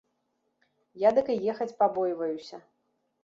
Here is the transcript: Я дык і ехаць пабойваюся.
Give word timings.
Я 1.07 1.11
дык 1.19 1.27
і 1.33 1.37
ехаць 1.53 1.69
пабойваюся. 1.83 2.57